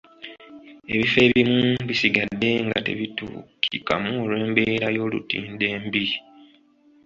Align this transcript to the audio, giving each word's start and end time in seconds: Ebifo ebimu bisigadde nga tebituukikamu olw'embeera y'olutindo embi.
Ebifo 0.93 1.17
ebimu 1.27 1.61
bisigadde 1.87 2.51
nga 2.65 2.79
tebituukikamu 2.87 4.11
olw'embeera 4.23 4.87
y'olutindo 4.95 5.63
embi. 5.75 6.05